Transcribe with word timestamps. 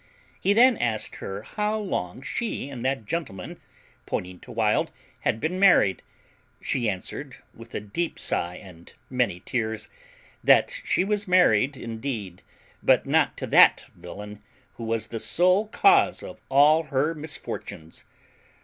He 0.39 0.53
then 0.53 0.77
asked 0.79 1.17
her 1.17 1.43
how 1.43 1.77
long 1.77 2.23
she 2.23 2.69
and 2.71 2.83
that 2.83 3.05
gentleman 3.05 3.59
(pointing 4.07 4.39
to 4.39 4.51
Wild) 4.51 4.91
had 5.19 5.39
been 5.39 5.59
married. 5.59 6.01
She 6.59 6.89
answered, 6.89 7.35
with 7.53 7.75
a 7.75 7.79
deep 7.79 8.17
sigh 8.17 8.55
and 8.55 8.91
many 9.11 9.41
tears, 9.45 9.89
that 10.43 10.81
she 10.83 11.03
was 11.03 11.27
married 11.27 11.77
indeed, 11.77 12.41
but 12.81 13.05
not 13.05 13.37
to 13.37 13.45
that 13.53 13.85
villain, 13.95 14.41
who 14.73 14.85
was 14.85 15.05
the 15.09 15.19
sole 15.19 15.67
cause 15.67 16.23
of 16.23 16.41
all 16.49 16.85
her 16.85 17.13
misfortunes. 17.13 18.03